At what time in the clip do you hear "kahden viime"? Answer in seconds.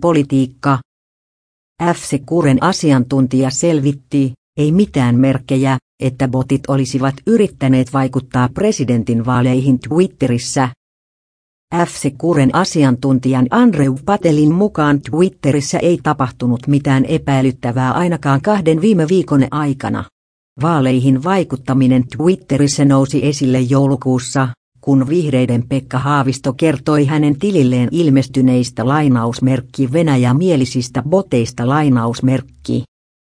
18.42-19.08